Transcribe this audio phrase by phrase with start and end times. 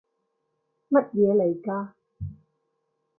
[0.89, 1.93] 乜嘢嚟㗎？